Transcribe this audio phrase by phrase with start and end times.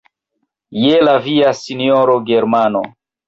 [0.83, 2.85] Je la via, sinjoro Germano!